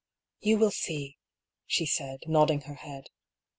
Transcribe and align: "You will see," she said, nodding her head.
"You 0.39 0.57
will 0.57 0.71
see," 0.71 1.19
she 1.67 1.85
said, 1.85 2.21
nodding 2.25 2.61
her 2.61 2.73
head. 2.73 3.11